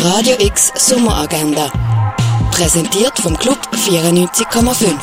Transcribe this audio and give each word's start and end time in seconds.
Radio 0.00 0.36
X 0.38 0.72
Sommeragenda. 0.76 1.72
Präsentiert 2.52 3.18
vom 3.18 3.36
Club 3.36 3.58
94,5. 3.72 4.94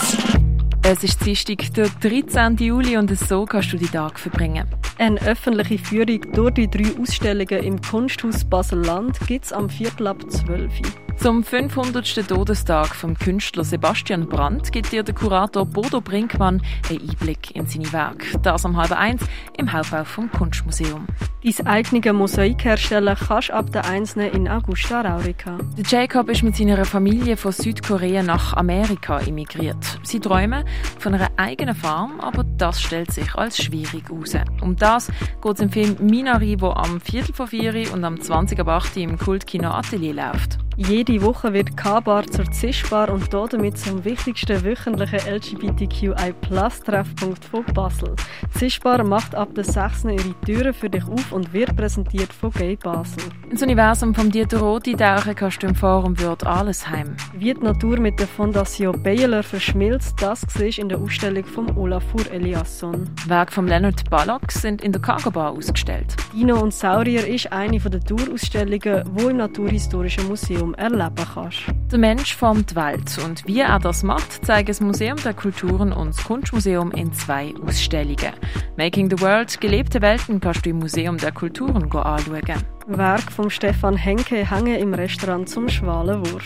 Es 0.84 1.04
ist 1.04 1.26
Dienstag, 1.26 1.74
der 1.74 1.90
13. 2.00 2.56
Juli 2.58 2.96
und 2.96 3.18
so 3.18 3.44
kannst 3.44 3.74
du 3.74 3.78
die 3.78 3.90
Tag 3.90 4.18
verbringen. 4.18 4.66
Eine 4.98 5.22
öffentliche 5.24 5.84
Führung 5.84 6.22
durch 6.32 6.54
die 6.54 6.70
drei 6.70 6.98
Ausstellungen 6.98 7.62
im 7.64 7.82
Kunsthaus 7.82 8.46
Basel-Land 8.46 9.20
gibt 9.28 9.46
es 9.46 9.52
am 9.52 9.70
Viertel 9.70 10.08
ab 10.08 10.24
12 10.30 10.72
Uhr. 10.80 11.18
Zum 11.18 11.44
500. 11.44 12.28
Todestag 12.28 12.96
vom 12.96 13.18
Künstler 13.18 13.66
Sebastian 13.66 14.30
Brandt 14.30 14.72
gibt 14.72 14.94
dir 14.94 15.04
der 15.04 15.14
Kurator 15.14 15.66
Bodo 15.66 16.00
Brinkmann 16.00 16.62
einen 16.90 17.02
Einblick 17.02 17.54
in 17.54 17.68
seine 17.68 17.92
Werke. 17.92 18.40
Das 18.40 18.64
um 18.64 18.78
halb 18.78 18.94
eins 18.94 19.22
im 19.58 19.74
Hauptbau 19.74 20.06
vom 20.06 20.32
Kunstmuseum. 20.32 21.06
Dein 21.46 21.68
eigene 21.68 22.12
Mosaik 22.12 22.66
herstellen 22.66 23.16
kannst 23.16 23.52
ab 23.52 23.72
der 23.72 23.86
Einzelnen 23.86 24.32
in 24.32 24.48
Augusta 24.48 25.02
Raurica. 25.02 25.60
Der 25.78 25.84
Jacob 25.86 26.28
ist 26.28 26.42
mit 26.42 26.56
seiner 26.56 26.84
Familie 26.86 27.38
von 27.38 27.52
Südkorea 27.52 28.24
nach 28.24 28.54
Amerika 28.54 29.20
emigriert. 29.20 30.00
Sie 30.02 30.20
träumen 30.20 30.66
von 30.98 31.14
einer 31.14 31.30
eigenen 31.38 31.76
Farm, 31.76 32.20
aber 32.20 32.44
das 32.58 32.82
stellt 32.82 33.12
sich 33.12 33.36
als 33.36 33.62
schwierig 33.62 34.10
heraus. 34.10 34.34
Um 34.60 34.76
das 34.76 35.12
geht 35.40 35.54
es 35.54 35.60
im 35.60 35.70
Film 35.70 35.98
Minari, 36.00 36.60
wo 36.60 36.72
am 36.72 37.00
Viertel 37.00 37.36
vor 37.36 37.46
vier 37.46 37.76
und 37.94 38.04
am 38.04 38.20
20 38.20 38.60
ab 38.60 38.68
8 38.68 38.98
im 38.98 39.20
Kultkino 39.20 39.70
Atelier 39.70 40.16
läuft. 40.16 40.65
Jede 40.78 41.22
Woche 41.22 41.54
wird 41.54 41.78
K-Bar 41.78 42.28
zur 42.28 42.52
Zischbar 42.52 43.10
und 43.10 43.34
damit 43.34 43.78
zum 43.78 44.04
wichtigsten 44.04 44.66
wöchentlichen 44.66 45.20
LGBTQI-Plus-Treffpunkt 45.20 47.46
von 47.46 47.64
Basel. 47.74 48.14
Zischbar 48.54 49.06
macht 49.06 49.36
ab 49.36 49.56
der 49.56 49.64
6. 49.64 50.04
ihre 50.04 50.36
Türen 50.46 50.74
für 50.74 50.90
dich 50.90 51.06
auf 51.06 51.32
und 51.32 51.54
wird 51.54 51.78
präsentiert 51.78 52.34
von 52.34 52.52
Gay 52.52 52.76
Basel. 52.76 53.24
Ins 53.50 53.64
Universum 53.64 54.14
vom 54.14 54.30
Dieter 54.30 54.60
Roti 54.60 54.98
tauchen 54.98 55.34
kannst 55.34 55.64
du 55.64 55.68
im 55.68 55.76
Forum 55.76 56.20
Würd 56.20 56.46
alles 56.46 56.90
heim. 56.90 57.16
Wie 57.34 57.54
die 57.54 57.62
Natur 57.62 57.98
mit 57.98 58.20
der 58.20 58.28
Fondation 58.28 59.02
Baylor 59.02 59.44
verschmilzt, 59.44 60.22
das 60.22 60.42
siehst 60.50 60.80
in 60.80 60.90
der 60.90 60.98
Ausstellung 60.98 61.46
von 61.46 61.74
Olafur 61.78 62.30
Eliasson. 62.30 63.10
Werke 63.28 63.54
von 63.54 63.68
Leonard 63.68 64.10
Ballock 64.10 64.52
sind 64.52 64.82
in 64.82 64.92
der 64.92 65.02
Cargo 65.02 65.32
Bar 65.32 65.52
ausgestellt. 65.52 66.18
Dino 66.34 66.62
und 66.62 66.74
Saurier 66.74 67.26
ist 67.26 67.54
eine 67.54 67.80
der 67.80 68.02
Tourausstellungen, 68.02 69.06
die 69.18 69.24
im 69.24 69.38
Naturhistorischen 69.38 70.28
Museum 70.28 70.65
Museum 70.66 70.74
erleben 70.76 71.28
kannst. 71.34 71.64
Der 71.92 72.00
Mensch 72.00 72.36
formt 72.36 72.72
die 72.72 72.76
Welt 72.76 73.18
und 73.24 73.46
wie 73.46 73.60
er 73.60 73.80
das 73.80 74.04
macht, 74.04 74.46
zeigen 74.46 74.68
das 74.68 74.82
Museum 74.82 75.18
der 75.24 75.34
Kulturen 75.34 75.92
und 75.92 76.10
das 76.10 76.24
Kunstmuseum 76.24 76.92
in 76.92 77.14
zwei 77.14 77.54
Ausstellungen. 77.66 78.34
Making 78.78 79.10
the 79.10 79.22
World, 79.22 79.60
gelebte 79.62 80.02
Welten 80.02 80.40
kannst 80.40 80.66
du 80.66 80.72
im 80.72 80.80
Museum 80.80 81.18
der 81.18 81.32
Kulturen 81.32 81.84
anschauen. 81.92 82.42
Werk 82.88 83.32
von 83.32 83.50
Stefan 83.50 83.98
Henke 83.98 84.50
hängen 84.50 84.80
im 84.80 84.94
Restaurant 84.94 85.50
zum 85.50 85.70
Schwalenwurf. 85.70 86.46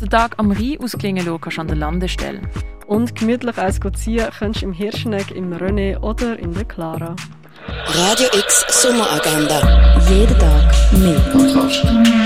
Den 0.00 0.10
Tag 0.10 0.34
am 0.36 0.52
Rhein 0.52 0.78
ausklingen 0.80 1.24
kannst 1.40 1.56
du 1.56 1.60
an 1.60 1.68
der 1.68 1.76
Landestelle. 1.76 2.42
Und 2.86 3.14
gemütlich 3.14 3.58
eins 3.58 3.80
ziehen 3.96 4.26
kannst 4.38 4.62
du 4.62 4.66
im 4.66 4.72
Hirschneck, 4.72 5.30
im 5.32 5.52
René 5.52 5.98
oder 5.98 6.38
in 6.38 6.54
der 6.54 6.64
Clara. 6.64 7.14
Radio 7.88 8.28
X 8.32 8.64
Sommeragenda. 8.82 9.60
Jeden 10.08 10.38
Tag 10.38 10.92
mehr. 10.92 12.17